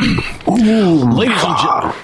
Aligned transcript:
Ladies 0.00 1.42
and 1.42 1.58
gentlemen. 1.58 1.94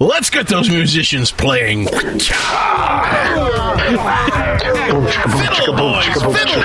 Let's 0.00 0.28
get 0.28 0.48
those 0.48 0.68
musicians 0.68 1.30
playing. 1.30 1.86
Fiddle, 1.86 2.24
boys, 5.76 6.06
fiddle. 6.14 6.62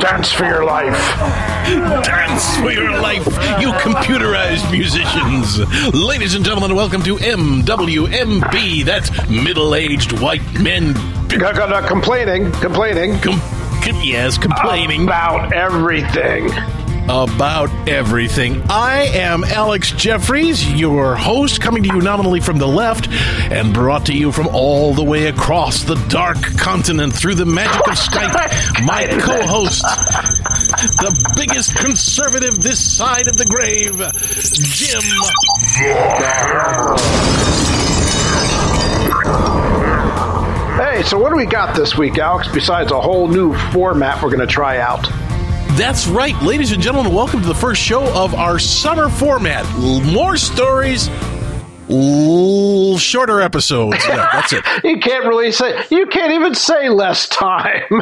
Dance 0.00 0.32
for 0.32 0.44
your 0.44 0.64
life. 0.64 0.98
Dance 2.04 2.56
for 2.56 2.72
your 2.72 3.00
life, 3.00 3.24
you 3.60 3.70
computerized 3.74 4.68
musicians. 4.72 5.58
Ladies 5.94 6.34
and 6.34 6.44
gentlemen, 6.44 6.74
welcome 6.74 7.02
to 7.04 7.14
MWMB. 7.16 8.84
That's 8.84 9.10
middle-aged 9.30 10.18
white 10.20 10.42
men. 10.60 10.94
Complaining, 11.86 12.50
complaining 12.52 13.20
Com- 13.20 13.40
com- 13.84 14.00
yes, 14.02 14.38
complaining 14.38 15.04
about 15.04 15.52
everything. 15.52 16.50
about 17.06 17.68
everything. 17.86 18.62
I 18.70 19.02
am 19.12 19.44
Alex 19.44 19.92
Jeffries, 19.92 20.72
your 20.72 21.14
host, 21.16 21.60
coming 21.60 21.82
to 21.82 21.88
you 21.94 22.00
nominally 22.00 22.40
from 22.40 22.56
the 22.58 22.66
left 22.66 23.08
and 23.10 23.74
brought 23.74 24.06
to 24.06 24.14
you 24.14 24.32
from 24.32 24.46
all 24.48 24.94
the 24.94 25.04
way 25.04 25.26
across 25.26 25.82
the 25.84 25.96
dark 26.08 26.38
continent 26.56 27.14
through 27.14 27.34
the 27.34 27.44
magic 27.44 27.86
of 27.86 27.94
Skype. 27.98 28.84
My 28.86 29.06
co 29.20 29.46
host, 29.46 29.82
the 29.82 31.32
biggest 31.36 31.76
conservative 31.76 32.62
this 32.62 32.80
side 32.80 33.28
of 33.28 33.36
the 33.36 33.44
grave, 33.44 33.98
Jim. 34.54 35.02
Hey, 41.04 41.10
so 41.10 41.18
what 41.18 41.30
do 41.30 41.36
we 41.36 41.46
got 41.46 41.74
this 41.76 41.96
week, 41.96 42.18
Alex? 42.18 42.48
Besides 42.48 42.90
a 42.92 43.00
whole 43.00 43.28
new 43.28 43.54
format 43.72 44.22
we're 44.22 44.30
going 44.30 44.40
to 44.40 44.46
try 44.46 44.78
out. 44.78 45.02
That's 45.76 46.06
right, 46.06 46.40
ladies 46.42 46.72
and 46.72 46.82
gentlemen, 46.82 47.12
welcome 47.12 47.40
to 47.42 47.46
the 47.48 47.54
first 47.54 47.80
show 47.82 48.04
of 48.14 48.34
our 48.34 48.58
summer 48.58 49.08
format. 49.08 49.66
More 49.78 50.36
stories. 50.36 51.08
l- 51.90 52.96
Shorter 52.98 53.40
episodes. 53.40 53.96
Yeah, 54.06 54.28
that's 54.32 54.52
it. 54.52 54.64
You 54.84 54.98
can't 55.00 55.24
really 55.26 55.50
say. 55.52 55.84
You 55.90 56.06
can't 56.06 56.32
even 56.32 56.54
say 56.54 56.88
less 56.88 57.28
time. 57.28 57.82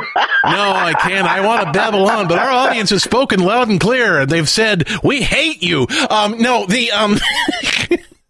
No, 0.45 0.73
I 0.73 0.93
can't. 0.95 1.25
I 1.25 1.41
want 1.47 1.65
to 1.67 1.71
babble 1.73 2.11
on, 2.11 2.27
but 2.27 2.37
our 2.37 2.51
audience 2.51 2.91
has 2.91 3.05
spoken 3.05 3.39
loud 3.39 3.69
and 3.69 3.79
clear. 3.81 4.27
They've 4.27 4.49
said, 4.49 4.89
"We 5.05 5.23
hate 5.23 5.63
you." 5.63 5.87
Um, 6.11 6.37
no, 6.39 6.67
the 6.67 6.91
um. 6.91 7.17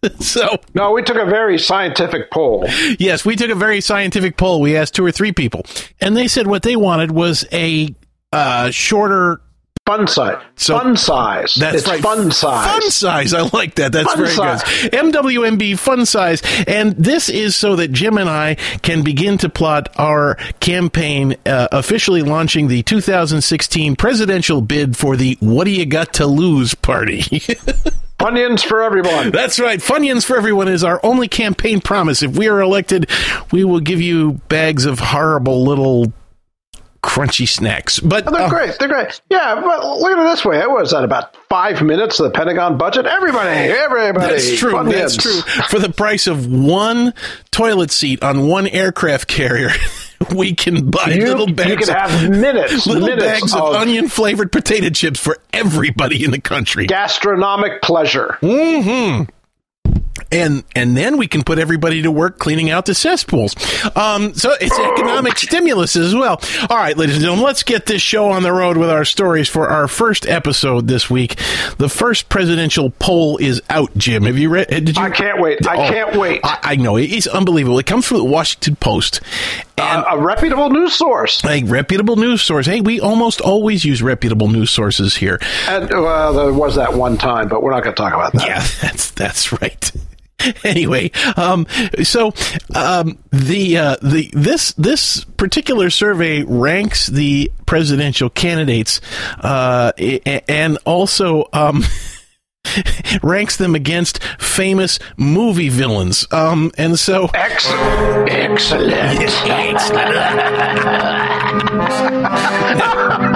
so 0.19 0.57
no, 0.73 0.91
we 0.91 1.03
took 1.03 1.17
a 1.17 1.25
very 1.25 1.57
scientific 1.59 2.31
poll. 2.31 2.65
yes, 2.99 3.25
we 3.25 3.35
took 3.35 3.49
a 3.49 3.55
very 3.55 3.81
scientific 3.81 4.37
poll. 4.37 4.61
We 4.61 4.75
asked 4.77 4.95
two 4.95 5.05
or 5.05 5.11
three 5.11 5.31
people, 5.31 5.65
and 6.01 6.15
they 6.17 6.27
said 6.27 6.47
what 6.47 6.63
they 6.63 6.75
wanted 6.75 7.11
was 7.11 7.45
a 7.51 7.93
uh, 8.31 8.71
shorter. 8.71 9.41
Fun 9.85 10.07
size. 10.07 10.41
So- 10.55 10.79
fun 10.79 10.95
size. 10.95 11.55
That's 11.55 11.79
it's 11.79 11.87
right. 11.89 12.01
Fun 12.01 12.31
size. 12.31 12.67
Fun 12.71 12.89
size. 12.89 13.33
I 13.33 13.41
like 13.51 13.75
that. 13.75 13.91
That's 13.91 14.07
Fun 14.07 14.17
very 14.17 14.29
size. 14.29 14.63
good. 14.63 14.91
MWMB 14.93 15.77
fun 15.77 16.05
size. 16.05 16.41
And 16.65 16.93
this 16.95 17.27
is 17.27 17.53
so 17.57 17.75
that 17.75 17.91
Jim 17.91 18.17
and 18.17 18.29
I 18.29 18.55
can 18.81 19.03
begin 19.03 19.37
to 19.39 19.49
plot 19.49 19.89
our 19.99 20.35
campaign, 20.61 21.35
uh, 21.45 21.67
officially 21.73 22.21
launching 22.21 22.69
the 22.69 22.81
2016 22.83 23.97
presidential 23.97 24.61
bid 24.61 24.95
for 24.95 25.17
the 25.17 25.37
What 25.41 25.65
Do 25.65 25.71
You 25.71 25.85
Got 25.85 26.13
to 26.13 26.27
Lose 26.27 26.75
party. 26.75 27.23
Funyuns 28.23 28.63
for 28.63 28.81
everyone. 28.81 29.31
That's 29.31 29.59
right. 29.59 29.79
Funyuns 29.79 30.23
for 30.23 30.37
everyone 30.37 30.69
is 30.69 30.81
our 30.81 30.97
only 31.03 31.27
campaign 31.27 31.81
promise. 31.81 32.23
If 32.23 32.37
we 32.37 32.47
are 32.47 32.61
elected, 32.61 33.09
we 33.51 33.65
will 33.65 33.81
give 33.81 34.01
you 34.01 34.33
bags 34.47 34.85
of 34.85 34.99
horrible 34.99 35.65
little 35.65 36.13
crunchy 37.03 37.45
snacks. 37.45 37.99
But 37.99 38.23
They're 38.23 38.43
uh, 38.43 38.49
great. 38.49 38.79
They're 38.79 38.87
great. 38.87 39.19
Yeah, 39.29 39.55
but 39.55 39.99
look 39.99 40.17
at 40.17 40.19
it 40.19 40.23
this 40.23 40.45
way. 40.45 40.59
It 40.59 40.69
was 40.69 40.93
at 40.93 41.03
about 41.03 41.35
five 41.49 41.81
minutes 41.81 42.17
of 42.21 42.31
the 42.31 42.31
Pentagon 42.31 42.77
budget. 42.77 43.05
Everybody, 43.05 43.49
everybody. 43.49 44.27
That's 44.27 44.57
true. 44.57 44.71
Funyuns. 44.71 44.91
That's 44.93 45.17
true. 45.17 45.41
For 45.67 45.79
the 45.79 45.91
price 45.91 46.25
of 46.25 46.47
one 46.47 47.13
toilet 47.51 47.91
seat 47.91 48.23
on 48.23 48.47
one 48.47 48.67
aircraft 48.67 49.27
carrier, 49.27 49.71
we 50.35 50.53
can 50.53 50.89
buy 50.89 51.09
You, 51.11 51.25
little 51.27 51.49
you 51.49 51.55
bags. 51.55 51.87
can 51.87 51.95
of, 51.95 52.11
have 52.11 52.29
minutes, 52.29 52.85
little 52.87 53.07
minutes 53.07 53.23
bags 53.25 53.53
of, 53.53 53.61
of 53.61 53.75
onion 53.75 54.07
flavored 54.09 54.51
potato 54.51 54.89
chips 54.89 55.19
for 55.19 55.37
everybody 55.53 56.23
in 56.23 56.31
the 56.31 56.39
country. 56.41 56.85
gastronomic 56.85 57.81
pleasure. 57.81 58.37
Mm-hmm. 58.41 59.29
And 60.31 60.63
and 60.75 60.97
then 60.97 61.17
we 61.17 61.27
can 61.27 61.43
put 61.43 61.59
everybody 61.59 62.01
to 62.03 62.09
work 62.11 62.39
cleaning 62.39 62.71
out 62.71 62.87
the 62.87 62.95
cesspools. 62.95 63.55
Um, 63.95 64.33
so 64.33 64.51
it's 64.59 64.77
economic 64.79 65.37
stimulus 65.37 65.95
as 65.95 66.15
well. 66.15 66.39
All 66.71 66.77
right, 66.77 66.97
ladies 66.97 67.15
and 67.17 67.21
gentlemen, 67.23 67.45
let's 67.45 67.61
get 67.61 67.85
this 67.85 68.01
show 68.01 68.29
on 68.29 68.41
the 68.41 68.51
road 68.51 68.77
with 68.77 68.89
our 68.89 69.05
stories 69.05 69.47
for 69.47 69.69
our 69.69 69.87
first 69.87 70.27
episode 70.27 70.87
this 70.87 71.07
week. 71.07 71.35
The 71.77 71.87
first 71.89 72.29
presidential 72.29 72.89
poll 72.89 73.37
is 73.37 73.61
out. 73.69 73.95
Jim, 73.95 74.23
have 74.23 74.37
you 74.39 74.49
read? 74.49 74.69
Did 74.69 74.97
you? 74.97 75.03
I 75.03 75.11
can't 75.11 75.39
wait. 75.39 75.67
I 75.67 75.75
Oh, 75.87 75.89
can't 75.91 76.15
wait. 76.15 76.41
I, 76.43 76.59
I 76.63 76.75
know 76.77 76.97
it's 76.97 77.27
unbelievable. 77.27 77.77
It 77.77 77.85
comes 77.85 78.07
from 78.07 78.17
the 78.17 78.23
Washington 78.25 78.75
Post, 78.77 79.21
and 79.77 80.03
a, 80.03 80.13
a 80.13 80.17
reputable 80.17 80.69
news 80.69 80.93
source. 80.93 81.43
a 81.45 81.63
reputable 81.63 82.15
news 82.15 82.41
source. 82.41 82.65
Hey, 82.65 82.81
we 82.81 82.99
almost 82.99 83.41
always 83.41 83.83
use 83.83 84.01
reputable 84.01 84.47
news 84.47 84.71
sources 84.71 85.15
here. 85.15 85.39
And 85.67 85.89
well, 85.89 86.33
there 86.33 86.53
was 86.53 86.75
that 86.75 86.93
one 86.93 87.17
time, 87.17 87.47
but 87.47 87.63
we're 87.63 87.71
not 87.71 87.83
going 87.83 87.95
to 87.95 88.01
talk 88.01 88.13
about 88.13 88.33
that. 88.33 88.45
Yeah, 88.45 88.65
that's 88.81 89.11
that's 89.11 89.51
right. 89.61 89.91
anyway, 90.63 91.11
um, 91.37 91.65
so 92.03 92.33
um, 92.75 93.17
the 93.31 93.77
uh, 93.77 93.95
the 94.01 94.29
this 94.33 94.73
this 94.73 95.23
particular 95.23 95.89
survey 95.89 96.43
ranks 96.43 97.07
the 97.07 97.51
presidential 97.65 98.29
candidates 98.29 99.01
uh, 99.39 99.91
and 100.47 100.77
also. 100.85 101.47
Um, 101.53 101.83
ranks 103.23 103.57
them 103.57 103.75
against 103.75 104.23
famous 104.39 104.99
movie 105.17 105.69
villains. 105.69 106.25
Um 106.31 106.71
and 106.77 106.97
so 106.99 107.29
Ex- 107.33 107.67
excellent. 108.29 109.79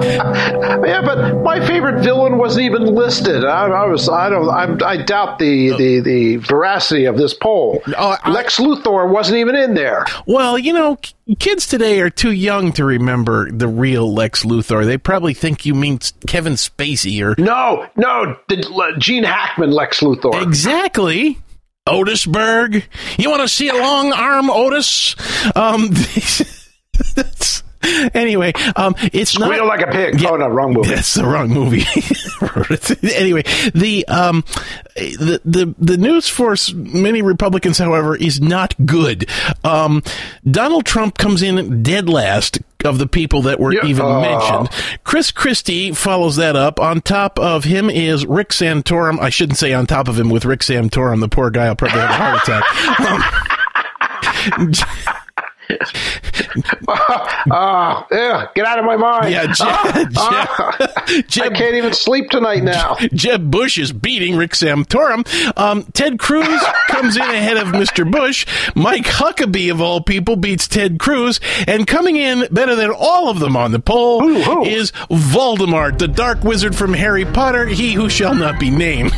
yeah, 0.86 1.02
but 1.04 1.42
my 1.42 1.64
favorite 1.66 2.02
villain 2.02 2.38
wasn't 2.38 2.64
even 2.66 2.86
listed. 2.94 3.44
I, 3.44 3.66
I 3.66 3.86
was. 3.86 4.08
I 4.08 4.28
don't. 4.30 4.48
I'm, 4.48 4.78
I 4.84 4.96
doubt 5.02 5.38
the, 5.38 5.70
the 5.76 6.00
the 6.00 6.36
veracity 6.36 7.04
of 7.06 7.16
this 7.16 7.34
poll. 7.34 7.82
I- 7.96 8.30
Lex 8.30 8.58
Luthor 8.58 9.08
wasn't 9.08 9.38
even 9.38 9.54
in 9.56 9.74
there. 9.74 10.04
Well, 10.26 10.58
you 10.58 10.72
know, 10.72 10.98
kids 11.38 11.66
today 11.66 12.00
are 12.00 12.10
too 12.10 12.32
young 12.32 12.72
to 12.72 12.84
remember 12.84 13.50
the 13.50 13.68
real 13.68 14.12
Lex 14.12 14.44
Luthor. 14.44 14.84
They 14.84 14.98
probably 14.98 15.34
think 15.34 15.66
you 15.66 15.74
mean 15.74 15.98
Kevin 16.26 16.54
Spacey 16.54 17.20
or 17.22 17.34
No, 17.42 17.86
no, 17.96 18.36
the, 18.48 18.94
Gene 18.98 19.24
Hackman, 19.24 19.70
Lex 19.70 20.00
Luthor. 20.00 20.40
exactly. 20.42 21.38
Otisburg. 21.88 22.84
You 23.18 23.30
want 23.30 23.42
to 23.42 23.48
see 23.48 23.68
a 23.68 23.74
long 23.74 24.12
arm, 24.12 24.48
Otis? 24.50 25.16
Um, 25.56 25.88
that's, 27.16 27.62
anyway, 28.14 28.52
um, 28.76 28.94
it's 29.12 29.38
not. 29.38 29.46
Squeal 29.50 29.66
like 29.66 29.80
a 29.80 29.86
pig. 29.90 30.20
Yeah. 30.20 30.30
Oh 30.30 30.36
no, 30.36 30.48
wrong 30.48 30.72
movie. 30.74 30.88
That's 30.90 31.14
the 31.14 31.24
wrong 31.24 31.48
movie. 31.48 31.84
anyway, 33.16 33.42
the 33.74 34.06
um, 34.08 34.44
the 34.94 35.40
the 35.44 35.74
the 35.78 35.96
news 35.96 36.28
for 36.28 36.54
many 36.74 37.22
Republicans, 37.22 37.78
however, 37.78 38.16
is 38.16 38.40
not 38.40 38.74
good. 38.86 39.28
Um, 39.64 40.02
Donald 40.48 40.84
Trump 40.84 41.16
comes 41.18 41.42
in 41.42 41.82
dead 41.82 42.08
last 42.08 42.58
of 42.84 42.98
the 42.98 43.06
people 43.06 43.42
that 43.42 43.60
were 43.60 43.72
Yeah. 43.74 43.84
even 43.86 44.06
Oh. 44.06 44.20
mentioned. 44.20 44.68
Chris 45.04 45.30
Christie 45.30 45.92
follows 45.92 46.36
that 46.36 46.56
up. 46.56 46.80
On 46.80 47.00
top 47.02 47.38
of 47.38 47.64
him 47.64 47.90
is 47.90 48.24
Rick 48.26 48.50
Santorum. 48.50 49.20
I 49.20 49.28
shouldn't 49.28 49.58
say 49.58 49.72
on 49.74 49.86
top 49.86 50.08
of 50.08 50.18
him 50.18 50.30
with 50.30 50.44
Rick 50.46 50.60
Santorum. 50.60 51.20
The 51.20 51.28
poor 51.28 51.50
guy 51.50 51.68
will 51.68 51.76
probably 51.76 52.00
have 52.00 52.10
a 52.10 52.14
heart 52.14 52.42
attack. 52.42 52.64
Um, 54.56 54.72
Ah, 57.52 58.06
yeah, 58.10 58.46
get 58.54 58.66
out 58.66 58.78
of 58.78 58.84
my 58.84 58.96
mind. 58.96 59.30
yeah, 59.32 59.46
Jeb, 59.46 59.56
Ah, 60.16 60.76
Jeb, 61.06 61.26
Jeb 61.28 61.52
I 61.52 61.56
can't 61.56 61.74
even 61.74 61.92
sleep 61.92 62.28
tonight 62.30 62.62
now. 62.62 62.96
Jeb 63.14 63.50
Bush 63.50 63.78
is 63.78 63.92
beating 63.92 64.36
Rick 64.36 64.52
Santorum. 64.52 65.26
Um, 65.58 65.84
Ted 65.92 66.18
Cruz 66.18 66.46
comes 66.88 67.16
in 67.16 67.22
ahead 67.22 67.56
of 67.56 67.68
Mr. 67.68 68.08
Bush. 68.10 68.46
Mike 68.74 69.04
Huckabee, 69.06 69.70
of 69.70 69.80
all 69.80 70.00
people, 70.02 70.36
beats 70.36 70.68
Ted 70.68 70.98
Cruz. 70.98 71.40
And 71.66 71.86
coming 71.86 72.16
in 72.16 72.46
better 72.50 72.74
than 72.74 72.90
all 72.90 73.28
of 73.30 73.38
them 73.40 73.56
on 73.56 73.72
the 73.72 73.80
poll 73.80 74.20
Who, 74.20 74.42
who? 74.42 74.64
is 74.64 74.92
Voldemort, 75.10 75.98
the 75.98 76.08
dark 76.08 76.44
wizard 76.44 76.74
from 76.76 76.92
Harry 76.94 77.24
Potter, 77.24 77.66
he 77.66 77.92
who 77.94 78.08
shall 78.08 78.34
not 78.34 78.60
be 78.60 78.70
named. 78.70 79.12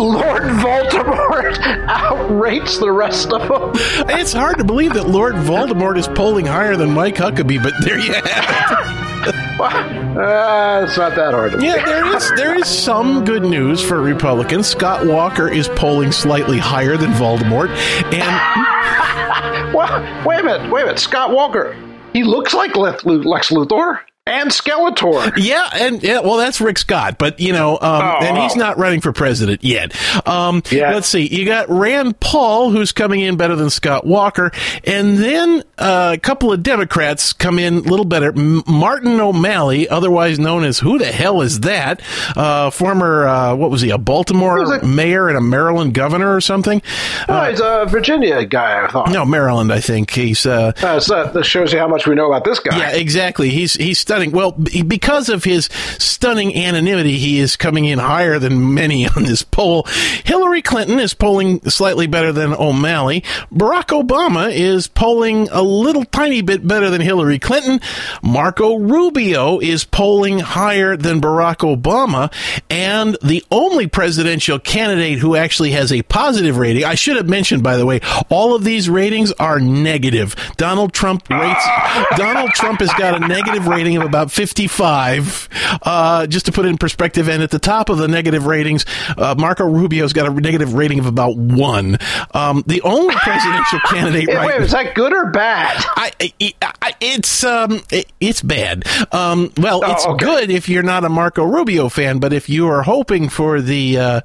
Lord 0.00 0.42
Voldemort 0.42 1.58
outrates 1.88 2.78
the 2.78 2.90
rest 2.90 3.30
of 3.32 3.42
them. 3.42 3.72
it's 4.10 4.32
hard 4.32 4.56
to 4.58 4.64
believe 4.64 4.94
that 4.94 5.08
Lord 5.08 5.34
Voldemort 5.40 5.98
is 5.98 6.08
polling 6.08 6.46
higher 6.46 6.76
than 6.76 6.92
Mike 6.92 7.16
Huckabee, 7.16 7.62
but 7.62 7.72
there 7.82 7.98
you 7.98 8.12
have 8.12 8.24
it. 8.24 9.34
Uh, 9.60 10.84
it's 10.86 10.96
not 10.96 11.14
that 11.14 11.32
hard. 11.34 11.52
To 11.52 11.64
Yeah, 11.64 11.84
there 11.84 12.16
is 12.16 12.32
there 12.36 12.54
is 12.54 12.66
some 12.66 13.24
good 13.24 13.42
news 13.42 13.82
for 13.82 14.00
Republicans. 14.00 14.66
Scott 14.66 15.06
Walker 15.06 15.48
is 15.48 15.68
polling 15.68 16.12
slightly 16.12 16.58
higher 16.58 16.96
than 16.96 17.10
Voldemort, 17.12 17.68
and 18.12 19.74
Well, 19.74 20.24
wait 20.26 20.40
a 20.40 20.42
minute, 20.42 20.70
wait 20.72 20.82
a 20.82 20.86
minute. 20.86 20.98
Scott 20.98 21.32
Walker. 21.32 21.76
He 22.12 22.24
looks 22.24 22.54
like 22.54 22.76
Lex 22.76 23.04
Luthor 23.04 24.00
and 24.30 24.50
Skeletor. 24.50 25.32
Yeah, 25.36 25.68
and 25.74 26.02
yeah, 26.02 26.20
well, 26.20 26.36
that's 26.36 26.60
Rick 26.60 26.78
Scott, 26.78 27.18
but 27.18 27.40
you 27.40 27.52
know, 27.52 27.74
um, 27.74 27.80
oh, 27.82 28.18
and 28.22 28.38
he's 28.38 28.56
not 28.56 28.78
running 28.78 29.00
for 29.00 29.12
president 29.12 29.64
yet. 29.64 29.94
Um, 30.26 30.62
yeah. 30.70 30.92
Let's 30.94 31.08
see, 31.08 31.26
you 31.26 31.44
got 31.44 31.68
Rand 31.68 32.20
Paul, 32.20 32.70
who's 32.70 32.92
coming 32.92 33.20
in 33.20 33.36
better 33.36 33.56
than 33.56 33.70
Scott 33.70 34.06
Walker, 34.06 34.52
and 34.84 35.18
then 35.18 35.62
uh, 35.78 36.12
a 36.14 36.18
couple 36.18 36.52
of 36.52 36.62
Democrats 36.62 37.32
come 37.32 37.58
in 37.58 37.74
a 37.74 37.80
little 37.80 38.04
better. 38.04 38.32
Martin 38.32 39.20
O'Malley, 39.20 39.88
otherwise 39.88 40.38
known 40.38 40.64
as 40.64 40.78
who 40.78 40.98
the 40.98 41.10
hell 41.12 41.42
is 41.42 41.60
that? 41.60 42.02
Uh, 42.36 42.70
former 42.70 43.26
uh, 43.26 43.54
what 43.54 43.70
was 43.70 43.80
he? 43.80 43.90
A 43.90 43.98
Baltimore 43.98 44.80
mayor 44.82 45.28
and 45.28 45.36
a 45.36 45.40
Maryland 45.40 45.94
governor 45.94 46.34
or 46.34 46.40
something? 46.40 46.82
Oh, 47.28 47.50
he's 47.50 47.60
a 47.60 47.86
Virginia 47.88 48.44
guy. 48.44 48.84
I 48.84 48.88
thought. 48.88 49.10
No, 49.10 49.24
Maryland. 49.24 49.72
I 49.72 49.80
think 49.80 50.10
he's. 50.10 50.46
Uh, 50.46 50.72
uh, 50.82 51.00
so 51.00 51.26
that 51.26 51.44
shows 51.44 51.72
you 51.72 51.78
how 51.78 51.88
much 51.88 52.06
we 52.06 52.14
know 52.14 52.26
about 52.26 52.44
this 52.44 52.58
guy. 52.58 52.76
Yeah, 52.76 52.90
exactly. 52.92 53.50
He's 53.50 53.74
he's 53.74 53.98
stunning. 54.20 54.32
Well, 54.32 54.52
because 54.52 55.28
of 55.28 55.44
his 55.44 55.66
stunning 55.98 56.56
anonymity, 56.56 57.18
he 57.18 57.38
is 57.38 57.56
coming 57.56 57.84
in 57.86 57.98
higher 57.98 58.38
than 58.38 58.74
many 58.74 59.06
on 59.16 59.22
this 59.22 59.42
poll. 59.42 59.84
Hillary 60.24 60.62
Clinton 60.62 60.98
is 60.98 61.14
polling 61.14 61.60
slightly 61.68 62.06
better 62.06 62.32
than 62.32 62.52
O'Malley. 62.52 63.22
Barack 63.52 63.88
Obama 63.88 64.52
is 64.52 64.86
polling 64.86 65.48
a 65.50 65.62
little 65.62 66.04
tiny 66.04 66.42
bit 66.42 66.66
better 66.66 66.90
than 66.90 67.00
Hillary 67.00 67.38
Clinton. 67.38 67.80
Marco 68.22 68.76
Rubio 68.76 69.58
is 69.58 69.84
polling 69.84 70.40
higher 70.40 70.96
than 70.96 71.20
Barack 71.20 71.58
Obama. 71.58 72.32
And 72.68 73.16
the 73.22 73.44
only 73.50 73.86
presidential 73.86 74.58
candidate 74.58 75.18
who 75.18 75.36
actually 75.36 75.72
has 75.72 75.92
a 75.92 76.02
positive 76.02 76.58
rating, 76.58 76.84
I 76.84 76.94
should 76.94 77.16
have 77.16 77.28
mentioned, 77.28 77.62
by 77.62 77.76
the 77.76 77.86
way, 77.86 78.00
all 78.28 78.54
of 78.54 78.64
these 78.64 78.88
ratings 78.88 79.32
are 79.32 79.58
negative. 79.60 80.34
Donald 80.56 80.92
Trump 80.92 81.28
rates, 81.30 81.64
Donald 82.16 82.50
Trump 82.50 82.80
has 82.80 82.92
got 82.94 83.22
a 83.22 83.26
negative 83.26 83.66
rating 83.66 83.96
of 84.00 84.08
about 84.08 84.30
55. 84.30 85.48
Uh, 85.82 86.26
just 86.26 86.46
to 86.46 86.52
put 86.52 86.66
it 86.66 86.68
in 86.68 86.78
perspective, 86.78 87.28
and 87.28 87.42
at 87.42 87.50
the 87.50 87.58
top 87.58 87.88
of 87.88 87.98
the 87.98 88.08
negative 88.08 88.46
ratings, 88.46 88.84
uh, 89.16 89.34
Marco 89.38 89.64
Rubio's 89.64 90.12
got 90.12 90.26
a 90.26 90.32
negative 90.32 90.74
rating 90.74 90.98
of 90.98 91.06
about 91.06 91.36
one. 91.36 91.98
Um, 92.32 92.64
the 92.66 92.82
only 92.82 93.14
presidential 93.16 93.80
candidate 93.86 94.28
right 94.28 94.46
wait, 94.46 94.62
is 94.62 94.72
that 94.72 94.94
good 94.94 95.12
or 95.12 95.30
bad? 95.30 95.82
I, 95.96 96.12
I, 96.20 96.94
it's 97.00 97.44
um, 97.44 97.82
it, 97.90 98.10
it's 98.20 98.42
bad. 98.42 98.86
Um, 99.12 99.52
well, 99.56 99.82
oh, 99.84 99.92
it's 99.92 100.06
okay. 100.06 100.24
good 100.24 100.50
if 100.50 100.68
you're 100.68 100.82
not 100.82 101.04
a 101.04 101.08
Marco 101.08 101.44
Rubio 101.44 101.88
fan, 101.88 102.18
but 102.18 102.32
if 102.32 102.48
you 102.48 102.68
are 102.68 102.82
hoping 102.82 103.28
for 103.28 103.60
the 103.60 103.98
uh, 103.98 104.20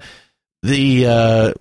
the 0.64 1.08
uh, 1.08 1.54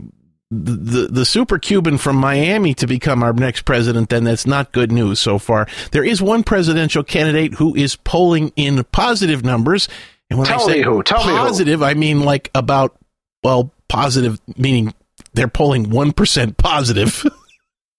the 0.62 1.08
the 1.08 1.24
super 1.24 1.58
Cuban 1.58 1.98
from 1.98 2.16
Miami 2.16 2.74
to 2.74 2.86
become 2.86 3.22
our 3.22 3.32
next 3.32 3.62
president, 3.62 4.08
then 4.08 4.24
that's 4.24 4.46
not 4.46 4.72
good 4.72 4.92
news 4.92 5.20
so 5.20 5.38
far. 5.38 5.66
There 5.92 6.04
is 6.04 6.22
one 6.22 6.44
presidential 6.44 7.02
candidate 7.02 7.54
who 7.54 7.74
is 7.74 7.96
polling 7.96 8.52
in 8.56 8.84
positive 8.92 9.44
numbers, 9.44 9.88
and 10.30 10.38
when 10.38 10.48
Tell 10.48 10.62
I 10.62 10.72
say 10.72 10.82
who. 10.82 11.02
Tell 11.02 11.26
me 11.26 11.32
positive, 11.32 11.82
I 11.82 11.94
mean 11.94 12.20
like 12.20 12.50
about 12.54 12.96
well, 13.42 13.72
positive 13.88 14.40
meaning 14.56 14.94
they're 15.34 15.48
polling 15.48 15.90
one 15.90 16.12
percent 16.12 16.56
positive. 16.56 17.24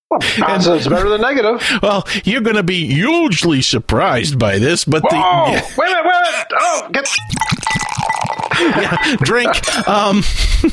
Well, 0.07 0.19
positive's 0.19 0.87
better 0.87 1.09
than 1.09 1.21
negative. 1.21 1.67
Well, 1.81 2.07
you're 2.23 2.41
going 2.41 2.57
to 2.57 2.63
be 2.63 2.85
hugely 2.85 3.63
surprised 3.63 4.37
by 4.37 4.59
this, 4.59 4.85
but 4.85 5.01
Whoa! 5.01 5.09
the 5.09 5.15
yeah. 5.17 5.61
wait 5.75 5.91
a 5.91 5.95
minute, 5.95 6.05
wait 6.05 6.15
a 6.15 6.31
minute. 6.31 6.47
Oh, 6.53 6.89
get 6.93 7.09
yeah, 8.59 9.15
drink. 9.19 9.87
Um, 9.87 10.23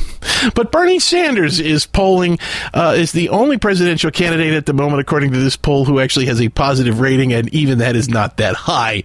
but 0.55 0.71
Bernie 0.71 0.99
Sanders 0.99 1.59
is 1.59 1.85
polling 1.85 2.39
uh, 2.73 2.95
is 2.97 3.11
the 3.11 3.29
only 3.29 3.57
presidential 3.57 4.11
candidate 4.11 4.53
at 4.53 4.65
the 4.65 4.73
moment, 4.73 5.01
according 5.01 5.31
to 5.31 5.39
this 5.39 5.57
poll, 5.57 5.85
who 5.85 5.99
actually 5.99 6.25
has 6.27 6.41
a 6.41 6.49
positive 6.49 6.99
rating, 6.99 7.33
and 7.33 7.53
even 7.53 7.79
that 7.79 7.95
is 7.95 8.09
not 8.09 8.37
that 8.37 8.55
high. 8.55 9.03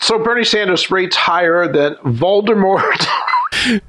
So 0.00 0.22
Bernie 0.22 0.44
Sanders 0.44 0.90
rates 0.90 1.16
higher 1.16 1.70
than 1.70 1.96
Voldemort. 1.96 3.06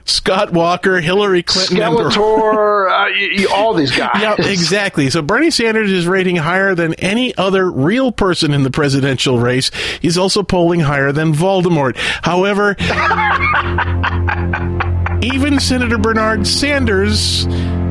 Scott 0.06 0.54
Walker, 0.54 1.00
Hillary 1.00 1.44
Clinton, 1.44 1.78
Skeletor, 1.78 2.90
uh, 2.90 3.54
all 3.54 3.74
these 3.74 3.96
guys. 3.96 4.22
Yeah, 4.22 4.36
exactly. 4.40 5.10
So 5.10 5.22
Bernie 5.22 5.52
Sanders 5.52 5.92
is 5.92 6.08
rating 6.08 6.38
higher 6.38 6.76
than 6.76 6.94
any 6.96 7.36
other 7.38 7.70
real 7.70 8.12
person 8.12 8.54
in 8.54 8.64
the 8.64 8.72
presidential 8.72 9.40
race. 9.40 9.72
He's 10.02 10.18
also 10.18 10.44
polling 10.44 10.82
higher 10.82 11.12
than 11.12 11.34
Voldemort. 11.34 11.98
However, 11.98 12.76
even 15.22 15.60
Senator 15.60 15.98
Bernard 15.98 16.48
Sanders 16.48 17.46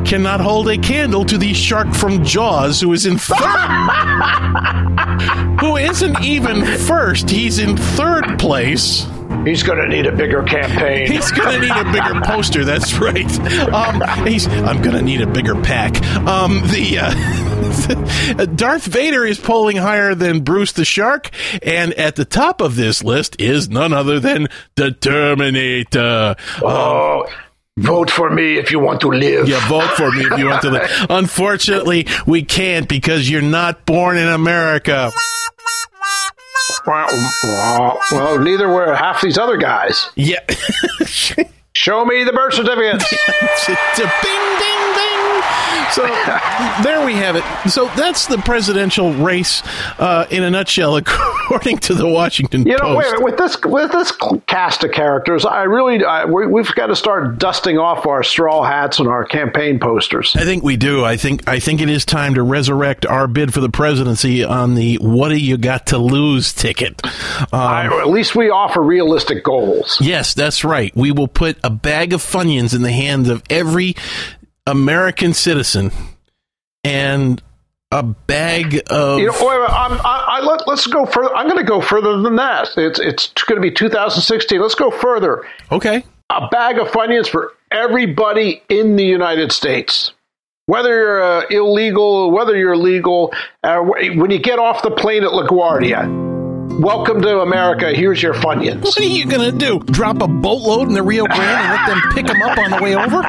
cannot 0.04 0.40
hold 0.40 0.68
a 0.68 0.78
candle 0.78 1.24
to 1.24 1.38
the 1.38 1.54
shark 1.54 1.92
from 1.94 2.24
Jaws 2.24 2.80
who 2.80 2.92
is 2.92 3.06
in 3.06 3.18
third. 3.18 3.38
who 5.60 5.76
isn't 5.76 6.20
even 6.22 6.64
first. 6.64 7.30
He's 7.30 7.58
in 7.58 7.76
third 7.76 8.38
place. 8.38 9.06
He's 9.44 9.62
going 9.62 9.78
to 9.78 9.88
need 9.88 10.06
a 10.06 10.12
bigger 10.12 10.42
campaign. 10.42 11.10
He's 11.10 11.30
going 11.32 11.60
to 11.60 11.66
need 11.66 11.76
a 11.76 11.92
bigger 11.92 12.20
poster. 12.24 12.64
That's 12.64 12.94
right. 12.94 13.38
Um, 13.68 14.26
he's. 14.26 14.46
I'm 14.46 14.82
going 14.82 14.96
to 14.96 15.02
need 15.02 15.20
a 15.20 15.26
bigger 15.26 15.54
pack. 15.60 16.02
Um, 16.26 16.60
the 16.68 16.98
uh, 17.00 18.44
Darth 18.56 18.86
Vader 18.86 19.24
is 19.24 19.38
polling 19.38 19.76
higher 19.76 20.14
than 20.14 20.40
Bruce 20.40 20.72
the 20.72 20.84
Shark, 20.84 21.30
and 21.62 21.92
at 21.94 22.16
the 22.16 22.24
top 22.24 22.60
of 22.60 22.76
this 22.76 23.02
list 23.04 23.40
is 23.40 23.68
none 23.68 23.92
other 23.92 24.20
than 24.20 24.48
the 24.76 24.92
Terminator. 24.92 26.36
Oh. 26.62 27.24
Um, 27.26 27.34
Vote 27.76 28.08
for 28.08 28.30
me 28.30 28.56
if 28.56 28.70
you 28.70 28.78
want 28.78 29.00
to 29.00 29.08
live. 29.08 29.48
Yeah, 29.48 29.66
vote 29.68 29.90
for 29.96 30.08
me 30.12 30.24
if 30.24 30.38
you 30.38 30.46
want 30.46 30.62
to 30.62 30.70
live. 30.70 30.88
Unfortunately, 31.10 32.06
we 32.24 32.44
can't 32.44 32.88
because 32.88 33.28
you're 33.28 33.42
not 33.42 33.84
born 33.84 34.16
in 34.16 34.28
America. 34.28 35.10
Well, 38.12 38.38
neither 38.40 38.68
were 38.68 38.94
half 38.94 39.20
these 39.20 39.38
other 39.38 39.56
guys. 39.56 40.10
Yeah. 40.16 40.40
Show 41.74 42.04
me 42.04 42.24
the 42.24 42.32
birth 42.32 42.54
certificate. 42.54 43.02
bing, 43.02 43.76
ding, 44.58 44.94
ding. 44.94 45.03
So 45.94 46.02
there 46.82 47.06
we 47.06 47.14
have 47.14 47.36
it. 47.36 47.44
So 47.70 47.84
that's 47.94 48.26
the 48.26 48.38
presidential 48.38 49.12
race 49.12 49.62
uh, 50.00 50.26
in 50.28 50.42
a 50.42 50.50
nutshell, 50.50 50.96
according 50.96 51.78
to 51.78 51.94
the 51.94 52.08
Washington 52.08 52.66
you 52.66 52.72
know, 52.72 52.78
Post. 52.78 53.12
Wait, 53.12 53.22
with 53.22 53.36
this 53.36 53.56
with 53.64 53.92
this 53.92 54.12
cast 54.48 54.82
of 54.82 54.90
characters, 54.90 55.46
I 55.46 55.62
really 55.62 56.04
I, 56.04 56.24
we, 56.24 56.60
have 56.60 56.74
got 56.74 56.88
to 56.88 56.96
start 56.96 57.38
dusting 57.38 57.78
off 57.78 58.06
our 58.06 58.24
straw 58.24 58.64
hats 58.64 58.98
and 58.98 59.06
our 59.06 59.24
campaign 59.24 59.78
posters. 59.78 60.34
I 60.34 60.42
think 60.42 60.64
we 60.64 60.76
do. 60.76 61.04
I 61.04 61.16
think 61.16 61.46
I 61.48 61.60
think 61.60 61.80
it 61.80 61.88
is 61.88 62.04
time 62.04 62.34
to 62.34 62.42
resurrect 62.42 63.06
our 63.06 63.28
bid 63.28 63.54
for 63.54 63.60
the 63.60 63.70
presidency 63.70 64.42
on 64.42 64.74
the 64.74 64.96
"What 64.96 65.28
do 65.28 65.36
you 65.36 65.56
got 65.56 65.86
to 65.86 65.98
lose" 65.98 66.52
ticket. 66.52 67.00
Um, 67.04 67.48
I, 67.52 67.84
at 67.86 68.08
least 68.08 68.34
we 68.34 68.50
offer 68.50 68.82
realistic 68.82 69.44
goals. 69.44 69.98
Yes, 70.00 70.34
that's 70.34 70.64
right. 70.64 70.92
We 70.96 71.12
will 71.12 71.28
put 71.28 71.56
a 71.62 71.70
bag 71.70 72.12
of 72.12 72.20
funyuns 72.20 72.74
in 72.74 72.82
the 72.82 72.90
hands 72.90 73.28
of 73.28 73.44
every 73.48 73.94
American 74.66 75.34
citizen 75.34 75.90
and 76.82 77.42
a 77.90 78.02
bag 78.02 78.82
of. 78.90 79.18
You 79.18 79.26
know, 79.26 79.66
I'm, 79.66 79.92
I, 79.92 80.24
I, 80.28 80.40
let, 80.40 80.66
us 80.68 80.86
go 80.86 81.06
further. 81.06 81.34
I'm 81.34 81.46
going 81.48 81.58
to 81.58 81.68
go 81.68 81.80
further 81.80 82.20
than 82.20 82.36
that. 82.36 82.68
It's 82.76 82.98
it's 82.98 83.32
going 83.44 83.60
to 83.60 83.62
be 83.62 83.70
2016. 83.70 84.60
Let's 84.60 84.74
go 84.74 84.90
further. 84.90 85.46
Okay. 85.70 86.04
A 86.30 86.48
bag 86.48 86.78
of 86.78 86.88
Funyuns 86.88 87.28
for 87.28 87.52
everybody 87.70 88.62
in 88.68 88.96
the 88.96 89.04
United 89.04 89.52
States. 89.52 90.12
Whether 90.66 90.88
you're 90.88 91.22
uh, 91.22 91.46
illegal, 91.50 92.30
whether 92.30 92.56
you're 92.56 92.76
legal, 92.76 93.34
uh, 93.62 93.80
when 93.80 94.30
you 94.30 94.38
get 94.38 94.58
off 94.58 94.82
the 94.82 94.90
plane 94.90 95.22
at 95.22 95.30
LaGuardia, 95.30 96.23
Welcome 96.74 97.22
to 97.22 97.40
America. 97.40 97.92
Here's 97.92 98.20
your 98.20 98.34
Funyuns. 98.34 98.82
What 98.82 98.98
are 98.98 99.04
you 99.04 99.26
going 99.26 99.48
to 99.48 99.56
do? 99.56 99.78
Drop 99.92 100.20
a 100.20 100.26
boatload 100.26 100.88
in 100.88 100.94
the 100.94 101.02
Rio 101.02 101.24
Grande 101.24 101.40
and 101.40 101.70
let 101.70 101.86
them 101.86 102.12
pick 102.12 102.26
them 102.26 102.42
up 102.42 102.58
on 102.58 102.70
the 102.72 102.82
way 102.82 102.96
over? 102.96 103.22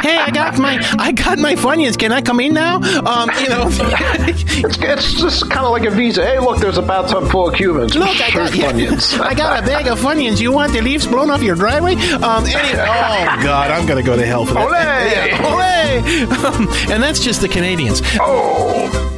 Hey, 0.00 0.16
I 0.16 0.30
got 0.30 0.58
my 0.58 0.78
I 0.98 1.12
got 1.12 1.38
my 1.38 1.54
Funyuns. 1.54 1.98
Can 1.98 2.10
I 2.10 2.22
come 2.22 2.40
in 2.40 2.54
now? 2.54 2.76
Um, 2.76 3.30
you 3.40 3.48
know, 3.50 3.66
it's, 3.70 4.78
it's 4.78 5.20
just 5.20 5.50
kind 5.50 5.66
of 5.66 5.72
like 5.72 5.84
a 5.84 5.90
visa. 5.90 6.24
Hey, 6.24 6.38
look, 6.38 6.58
there's 6.58 6.78
a 6.78 6.82
bathtub 6.82 7.30
full 7.30 7.48
of 7.48 7.54
Cubans. 7.54 7.94
Look, 7.94 8.08
I 8.20 8.30
got 8.30 8.50
Funyuns. 8.52 9.20
I 9.20 9.34
got 9.34 9.62
a 9.62 9.66
bag 9.66 9.88
of 9.88 10.00
Funyuns. 10.00 10.40
You 10.40 10.52
want 10.52 10.72
the 10.72 10.80
leaves 10.80 11.06
blown 11.06 11.30
off 11.30 11.42
your 11.42 11.56
driveway? 11.56 11.96
Um, 11.96 12.44
anyway, 12.44 12.60
oh 12.78 13.40
God, 13.42 13.70
I'm 13.70 13.86
going 13.86 14.02
to 14.02 14.08
go 14.08 14.16
to 14.16 14.24
hell 14.24 14.46
for 14.46 14.54
that. 14.54 14.68
Olay! 14.68 15.28
Yeah, 15.28 16.24
olay! 16.24 16.44
Um, 16.44 16.92
and 16.92 17.02
that's 17.02 17.20
just 17.20 17.42
the 17.42 17.48
Canadians. 17.48 18.00
Oh. 18.20 19.15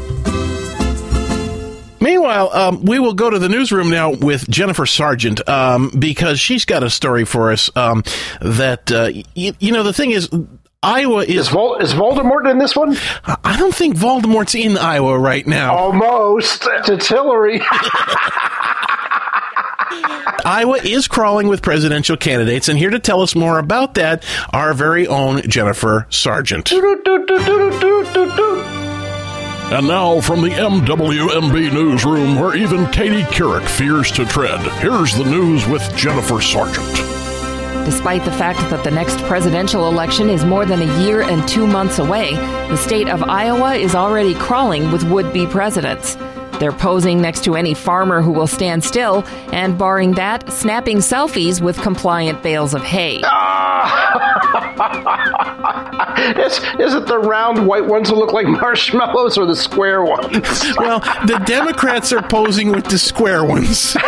Meanwhile, 2.09 2.51
um, 2.55 2.85
we 2.87 2.99
will 2.99 3.13
go 3.13 3.29
to 3.29 3.39
the 3.39 3.51
newsroom 3.51 3.91
now 3.91 4.13
with 4.15 4.49
Jennifer 4.49 4.87
Sargent 4.87 5.47
um, 5.47 5.91
because 5.91 6.41
she's 6.41 6.65
got 6.65 6.83
a 6.83 6.89
story 6.89 7.27
for 7.27 7.53
us 7.53 7.71
um, 7.77 8.03
that, 8.41 8.91
uh, 8.91 9.11
y- 9.37 9.53
you 9.59 9.73
know, 9.73 9.83
the 9.83 9.93
thing 9.93 10.13
is, 10.13 10.31
Iowa 10.83 11.25
is. 11.25 11.37
Is, 11.37 11.49
Vol- 11.49 11.77
is, 11.77 11.93
Voldemort 11.93 12.51
in 12.51 12.57
this 12.57 12.75
one? 12.75 12.97
I 13.27 13.59
don't 13.59 13.75
think 13.75 13.95
Voldemort's 13.99 14.55
in 14.55 14.79
Iowa 14.79 15.19
right 15.19 15.47
now. 15.47 15.77
Almost. 15.77 16.67
It's 16.89 17.09
Hillary. 17.09 17.61
Iowa 20.47 20.79
is 20.79 21.09
crawling 21.09 21.49
with 21.49 21.61
presidential 21.61 22.17
candidates, 22.17 22.71
and 22.71 22.79
here 22.79 22.89
to 22.89 22.99
tell 23.01 23.21
us 23.21 23.35
more 23.35 23.59
about 23.59 23.95
that, 23.95 24.25
our 24.55 24.73
very 24.73 25.07
own 25.07 25.43
Jennifer 25.43 26.07
Sargent. 26.09 26.73
And 29.71 29.87
now 29.87 30.19
from 30.23 30.41
the 30.41 30.49
MWMB 30.49 31.75
newsroom, 31.75 32.41
where 32.41 32.57
even 32.57 32.91
Katie 32.91 33.25
Couric 33.25 33.69
fears 33.69 34.11
to 34.13 34.25
tread, 34.25 34.61
here's 34.81 35.15
the 35.15 35.25
news 35.25 35.67
with 35.67 35.83
Jennifer 35.95 36.41
Sargent. 36.41 36.87
Despite 37.85 38.25
the 38.25 38.33
fact 38.33 38.61
that 38.71 38.83
the 38.83 38.91
next 38.91 39.19
presidential 39.25 39.87
election 39.87 40.31
is 40.31 40.43
more 40.43 40.65
than 40.65 40.81
a 40.81 41.05
year 41.05 41.21
and 41.21 41.47
two 41.47 41.67
months 41.67 41.99
away, 41.99 42.33
the 42.69 42.79
state 42.79 43.09
of 43.09 43.23
Iowa 43.23 43.75
is 43.75 43.95
already 43.95 44.35
crawling 44.35 44.91
with 44.91 45.05
would 45.05 45.35
be 45.35 45.47
presidents. 45.47 46.17
They're 46.59 46.73
posing 46.73 47.21
next 47.21 47.45
to 47.45 47.55
any 47.55 47.75
farmer 47.75 48.23
who 48.23 48.33
will 48.33 48.47
stand 48.47 48.83
still, 48.83 49.23
and 49.53 49.77
barring 49.77 50.13
that, 50.13 50.51
snapping 50.51 50.99
selfies 50.99 51.61
with 51.61 51.79
compliant 51.83 52.43
bales 52.43 52.73
of 52.73 52.83
hay. 52.83 53.21
is, 56.19 56.59
is 56.79 56.95
it 56.95 57.07
the 57.07 57.19
round 57.19 57.67
white 57.67 57.87
ones 57.87 58.09
that 58.09 58.17
look 58.17 58.33
like 58.33 58.47
marshmallows 58.61 59.39
or 59.39 59.47
the 59.47 59.57
square 59.57 60.05
ones? 60.05 60.65
well, 60.79 61.01
the 61.27 61.43
Democrats 61.47 62.13
are 62.13 62.23
posing 62.23 62.71
with 62.71 62.87
the 62.87 62.99
square 62.99 63.45
ones. 63.45 63.97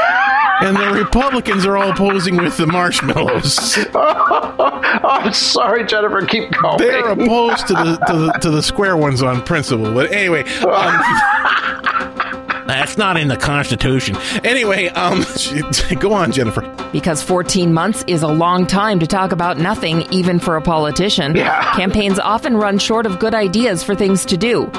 And 0.60 0.76
the 0.76 0.90
Republicans 0.90 1.64
are 1.64 1.78
all 1.78 1.94
posing 1.94 2.36
with 2.36 2.58
the 2.58 2.66
marshmallows. 2.66 3.78
oh, 3.94 4.80
I'm 5.04 5.32
sorry, 5.32 5.86
Jennifer. 5.86 6.20
Keep 6.26 6.50
going. 6.52 6.76
They're 6.76 7.08
opposed 7.08 7.66
to 7.68 7.72
the 7.72 7.96
to 8.06 8.12
the, 8.12 8.32
to 8.42 8.50
the 8.50 8.62
square 8.62 8.94
ones 8.98 9.22
on 9.22 9.40
principle. 9.40 9.90
But 9.94 10.12
anyway, 10.12 10.42
um, 10.42 11.00
that's 12.70 12.96
not 12.96 13.16
in 13.16 13.28
the 13.28 13.36
Constitution. 13.36 14.16
Anyway, 14.44 14.88
um, 14.88 15.24
go 16.00 16.12
on, 16.12 16.32
Jennifer. 16.32 16.62
Because 16.92 17.22
14 17.22 17.72
months 17.72 18.04
is 18.06 18.22
a 18.22 18.28
long 18.28 18.66
time 18.66 18.98
to 19.00 19.06
talk 19.06 19.32
about 19.32 19.58
nothing, 19.58 20.02
even 20.12 20.38
for 20.38 20.56
a 20.56 20.62
politician. 20.62 21.36
Yeah. 21.36 21.74
Campaigns 21.74 22.18
often 22.18 22.56
run 22.56 22.78
short 22.78 23.06
of 23.06 23.18
good 23.18 23.34
ideas 23.34 23.82
for 23.82 23.94
things 23.94 24.24
to 24.26 24.36
do. 24.36 24.70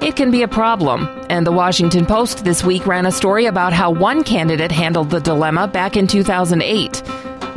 It 0.00 0.14
can 0.14 0.30
be 0.30 0.42
a 0.42 0.48
problem. 0.48 1.08
And 1.28 1.46
the 1.46 1.52
Washington 1.52 2.06
Post 2.06 2.44
this 2.44 2.62
week 2.62 2.86
ran 2.86 3.04
a 3.04 3.12
story 3.12 3.46
about 3.46 3.72
how 3.72 3.90
one 3.90 4.22
candidate 4.22 4.70
handled 4.70 5.10
the 5.10 5.20
dilemma 5.20 5.66
back 5.66 5.96
in 5.96 6.06
2008. 6.06 7.02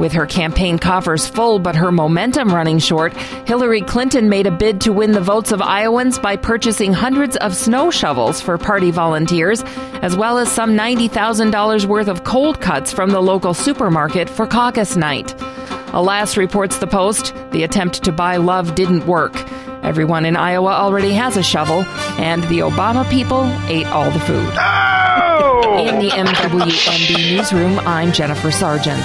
With 0.01 0.13
her 0.13 0.25
campaign 0.25 0.79
coffers 0.79 1.27
full 1.27 1.60
but 1.60 1.75
her 1.75 1.91
momentum 1.91 2.50
running 2.50 2.79
short, 2.79 3.15
Hillary 3.46 3.81
Clinton 3.81 4.29
made 4.29 4.48
a 4.48 4.51
bid 4.51 4.81
to 4.81 4.91
win 4.91 5.12
the 5.12 5.22
votes 5.22 5.51
of 5.51 5.62
Iowans 5.62 6.17
by 6.17 6.38
purchasing 6.38 6.91
hundreds 6.91 7.38
of 7.38 7.55
snow 7.55 7.91
shovels 7.91 8.41
for 8.41 8.58
party 8.58 8.89
volunteers, 8.89 9.62
as 10.01 10.15
well 10.15 10.39
as 10.39 10.51
some 10.51 10.72
$90,000 10.75 11.86
worth 11.86 12.08
of 12.08 12.24
cold 12.24 12.60
cuts 12.60 12.91
from 12.91 13.12
the 13.12 13.22
local 13.22 13.53
supermarket 13.53 14.27
for 14.27 14.48
caucus 14.48 14.96
night. 14.96 15.39
Alas, 15.93 16.36
reports 16.36 16.79
the 16.79 16.88
Post, 16.88 17.36
the 17.51 17.62
attempt 17.62 18.03
to 18.03 18.12
buy 18.12 18.38
love 18.38 18.74
didn't 18.74 19.05
work. 19.05 19.36
Everyone 19.84 20.25
in 20.25 20.36
Iowa 20.36 20.72
already 20.72 21.13
has 21.13 21.38
a 21.38 21.43
shovel, 21.43 21.84
and 22.17 22.41
the 22.46 22.60
Obama 22.60 23.08
people 23.08 23.43
ate 23.67 23.86
all 23.86 24.10
the 24.10 24.20
food. 24.22 24.51
Oh! 24.58 25.00
In 25.80 26.00
the 26.00 26.10
MWMB 26.10 27.36
newsroom, 27.38 27.80
I'm 27.80 28.12
Jennifer 28.12 28.51
Sargent. 28.51 29.01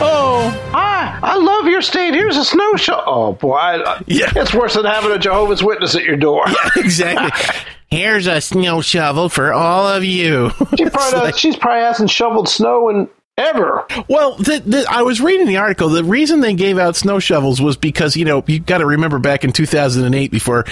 Oh, 0.00 0.50
Hi, 0.72 1.18
I 1.22 1.36
love 1.36 1.66
your 1.66 1.80
state. 1.80 2.12
Here's 2.12 2.36
a 2.36 2.44
snow 2.44 2.74
shovel. 2.74 3.04
Oh, 3.06 3.32
boy. 3.32 3.54
I, 3.56 4.02
Yeah. 4.06 4.30
It's 4.34 4.52
worse 4.52 4.74
than 4.74 4.84
having 4.84 5.12
a 5.12 5.18
Jehovah's 5.18 5.62
Witness 5.62 5.94
at 5.94 6.02
your 6.04 6.16
door. 6.16 6.44
exactly. 6.76 7.30
Here's 7.90 8.26
a 8.26 8.40
snow 8.40 8.80
shovel 8.80 9.28
for 9.28 9.52
all 9.52 9.86
of 9.86 10.02
you. 10.04 10.50
She 10.76 10.84
probably, 10.90 11.20
like- 11.20 11.38
she's 11.38 11.56
probably 11.56 11.82
hasn't 11.82 12.10
shoveled 12.10 12.48
snow 12.48 12.88
in 12.88 13.08
ever. 13.38 13.86
Well, 14.08 14.34
the, 14.36 14.60
the, 14.66 14.86
I 14.90 15.02
was 15.02 15.20
reading 15.20 15.46
the 15.46 15.58
article. 15.58 15.88
The 15.88 16.02
reason 16.04 16.40
they 16.40 16.54
gave 16.54 16.78
out 16.78 16.96
snow 16.96 17.18
shovels 17.20 17.60
was 17.60 17.76
because 17.76 18.16
you 18.16 18.24
know 18.24 18.42
you 18.46 18.58
got 18.58 18.78
to 18.78 18.86
remember 18.86 19.18
back 19.18 19.44
in 19.44 19.52
2008, 19.52 20.30
before 20.30 20.64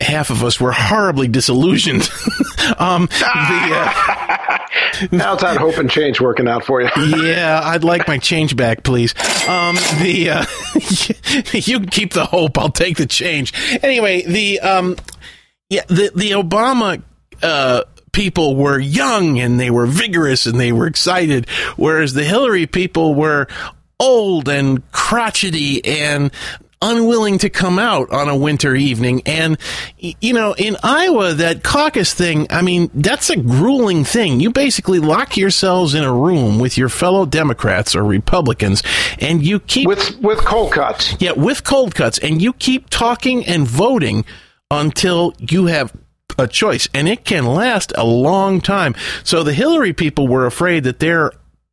half 0.00 0.30
of 0.30 0.42
us 0.42 0.60
were 0.60 0.72
horribly 0.72 1.28
disillusioned. 1.28 2.02
um, 2.78 3.06
the, 3.06 3.24
uh, 3.24 4.21
How's 4.92 5.40
that 5.40 5.56
hope 5.56 5.78
and 5.78 5.90
change 5.90 6.20
working 6.20 6.48
out 6.48 6.64
for 6.64 6.82
you? 6.82 6.88
yeah, 6.96 7.60
I'd 7.62 7.84
like 7.84 8.06
my 8.06 8.18
change 8.18 8.56
back, 8.56 8.82
please. 8.82 9.14
Um, 9.48 9.76
the 10.00 10.30
uh, 10.30 10.44
you 11.52 11.80
can 11.80 11.88
keep 11.88 12.12
the 12.12 12.26
hope. 12.26 12.58
I'll 12.58 12.70
take 12.70 12.96
the 12.96 13.06
change. 13.06 13.52
Anyway, 13.82 14.22
the 14.22 14.60
um, 14.60 14.96
yeah, 15.68 15.84
the 15.88 16.12
the 16.14 16.30
Obama 16.32 17.02
uh, 17.42 17.84
people 18.12 18.56
were 18.56 18.78
young 18.78 19.38
and 19.38 19.58
they 19.58 19.70
were 19.70 19.86
vigorous 19.86 20.46
and 20.46 20.60
they 20.60 20.72
were 20.72 20.86
excited, 20.86 21.48
whereas 21.76 22.14
the 22.14 22.24
Hillary 22.24 22.66
people 22.66 23.14
were 23.14 23.48
old 23.98 24.48
and 24.48 24.90
crotchety 24.90 25.84
and 25.84 26.32
unwilling 26.82 27.38
to 27.38 27.48
come 27.48 27.78
out 27.78 28.10
on 28.10 28.28
a 28.28 28.36
winter 28.36 28.74
evening. 28.74 29.22
And, 29.24 29.56
you 29.98 30.34
know, 30.34 30.54
in 30.58 30.76
Iowa, 30.82 31.32
that 31.34 31.62
caucus 31.62 32.12
thing, 32.12 32.46
I 32.50 32.60
mean, 32.60 32.90
that's 32.92 33.30
a 33.30 33.36
grueling 33.36 34.04
thing. 34.04 34.40
You 34.40 34.50
basically 34.50 34.98
lock 34.98 35.36
yourselves 35.36 35.94
in 35.94 36.04
a 36.04 36.12
room 36.12 36.58
with 36.58 36.76
your 36.76 36.88
fellow 36.90 37.24
Democrats 37.24 37.94
or 37.94 38.04
Republicans 38.04 38.82
and 39.18 39.42
you 39.42 39.60
keep 39.60 39.86
With 39.86 40.18
with 40.20 40.38
cold 40.38 40.72
cuts. 40.72 41.16
yeah, 41.20 41.32
with 41.32 41.64
cold 41.64 41.94
cuts, 41.94 42.18
and 42.18 42.42
you 42.42 42.52
keep 42.52 42.90
talking 42.90 43.46
and 43.46 43.66
voting 43.66 44.24
until 44.70 45.34
you 45.38 45.66
have 45.66 45.92
a 46.38 46.48
choice, 46.48 46.88
and 46.94 47.08
it 47.08 47.24
can 47.24 47.46
last 47.46 47.92
a 47.96 48.04
long 48.04 48.60
time. 48.60 48.94
So 49.22 49.42
the 49.42 49.52
Hillary 49.52 49.92
people 49.92 50.28
were 50.28 50.46
afraid 50.46 50.84
that 50.84 50.98
their 50.98 51.32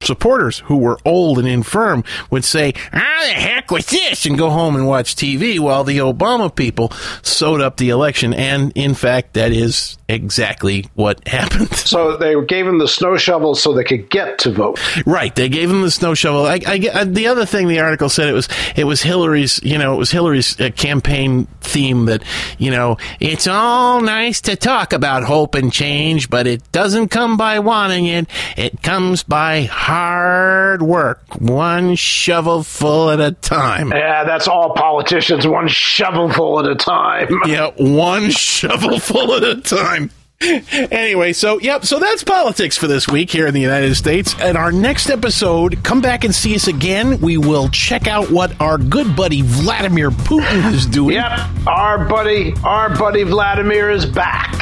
supporters 0.09 0.59
who 0.65 0.77
were 0.77 0.97
old 1.05 1.39
and 1.39 1.47
infirm 1.47 2.03
would 2.31 2.43
say, 2.43 2.73
ah, 2.91 3.19
the 3.23 3.33
heck 3.33 3.71
with 3.71 3.87
this, 3.89 4.25
and 4.25 4.37
go 4.37 4.49
home 4.49 4.75
and 4.75 4.87
watch 4.87 5.15
TV, 5.15 5.59
while 5.59 5.83
the 5.83 5.99
Obama 5.99 6.53
people 6.53 6.91
sewed 7.21 7.61
up 7.61 7.77
the 7.77 7.89
election. 7.89 8.33
And 8.33 8.71
in 8.75 8.93
fact, 8.95 9.33
that 9.35 9.51
is 9.51 9.97
exactly 10.07 10.85
what 10.95 11.25
happened. 11.27 11.73
So 11.75 12.17
they 12.17 12.33
gave 12.45 12.65
him 12.67 12.79
the 12.79 12.87
snow 12.87 13.15
shovel 13.17 13.53
so 13.55 13.73
they 13.73 13.83
could 13.83 14.09
get 14.09 14.39
to 14.39 14.51
vote. 14.51 14.79
Right, 15.05 15.33
they 15.35 15.47
gave 15.49 15.69
him 15.69 15.81
the 15.83 15.91
snow 15.91 16.13
shovel. 16.15 16.45
I, 16.45 16.59
I, 16.65 16.89
I- 16.93 17.03
the 17.05 17.27
other 17.27 17.45
thing 17.45 17.67
the 17.67 17.79
article 17.79 18.09
said 18.09 18.27
it 18.29 18.33
was 18.33 18.49
it 18.75 18.83
was 18.85 19.01
Hillary's, 19.01 19.59
you 19.63 19.77
know, 19.77 19.93
it 19.93 19.97
was 19.97 20.11
Hillary's 20.11 20.59
uh, 20.59 20.69
campaign 20.75 21.45
theme 21.61 22.05
that 22.05 22.23
you 22.57 22.71
know 22.71 22.97
it's 23.19 23.45
all 23.47 24.01
nice 24.01 24.41
to 24.41 24.55
talk 24.55 24.91
about 24.93 25.23
hope 25.23 25.53
and 25.55 25.71
change, 25.71 26.29
but 26.29 26.47
it 26.47 26.71
doesn't 26.71 27.09
come 27.09 27.37
by 27.37 27.59
wanting 27.59 28.05
it. 28.07 28.27
It 28.57 28.81
comes 28.81 29.21
by 29.23 29.61
hard 29.99 30.81
work, 30.81 31.19
one 31.39 31.93
shovelful 31.95 33.11
at 33.11 33.19
a 33.19 33.33
time. 33.33 33.91
Yeah, 33.91 34.23
that's 34.23 34.47
all 34.47 34.73
politicians, 34.73 35.45
one 35.45 35.67
shovelful 35.67 36.59
at 36.61 36.67
a 36.67 36.75
time. 36.75 37.27
Yeah, 37.45 37.71
one 37.77 38.29
shovelful 38.29 39.33
at 39.33 39.43
a 39.43 39.55
time. 39.59 40.09
Anyway, 40.91 41.33
so 41.33 41.59
yep, 41.59 41.85
so 41.85 41.99
that's 41.99 42.23
politics 42.23 42.77
for 42.77 42.87
this 42.87 43.07
week 43.07 43.29
here 43.29 43.45
in 43.47 43.53
the 43.53 43.59
United 43.59 43.93
States. 43.95 44.33
And 44.39 44.57
our 44.57 44.71
next 44.71 45.09
episode, 45.09 45.83
come 45.83 46.01
back 46.01 46.23
and 46.23 46.33
see 46.33 46.55
us 46.55 46.67
again. 46.67 47.19
We 47.19 47.37
will 47.37 47.67
check 47.69 48.07
out 48.07 48.31
what 48.31 48.59
our 48.61 48.77
good 48.77 49.15
buddy 49.15 49.41
Vladimir 49.41 50.09
Putin 50.09 50.73
is 50.73 50.85
doing. 50.85 51.15
Yep, 51.15 51.67
our 51.67 52.05
buddy, 52.07 52.53
our 52.63 52.89
buddy 52.95 53.23
Vladimir 53.23 53.89
is 53.91 54.05
back. 54.05 54.55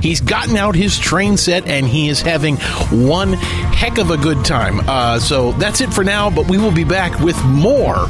He's 0.00 0.20
gotten 0.20 0.56
out 0.56 0.74
his 0.74 0.98
train 0.98 1.36
set 1.36 1.66
and 1.66 1.86
he 1.86 2.08
is 2.08 2.22
having 2.22 2.56
one 2.90 3.32
heck 3.32 3.98
of 3.98 4.10
a 4.10 4.16
good 4.16 4.44
time. 4.44 4.80
Uh, 4.88 5.18
so 5.18 5.52
that's 5.52 5.80
it 5.80 5.92
for 5.92 6.04
now, 6.04 6.30
but 6.30 6.48
we 6.48 6.58
will 6.58 6.72
be 6.72 6.84
back 6.84 7.18
with 7.20 7.42
more 7.44 8.06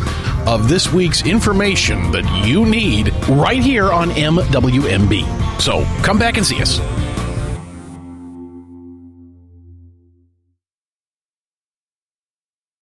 of 0.47 0.69
this 0.69 0.93
week's 0.93 1.25
information 1.26 2.11
that 2.12 2.47
you 2.47 2.66
need 2.66 3.12
right 3.28 3.62
here 3.62 3.90
on 3.90 4.11
MWMB. 4.11 5.61
So 5.61 5.85
come 6.02 6.19
back 6.19 6.37
and 6.37 6.45
see 6.45 6.61
us. 6.61 6.81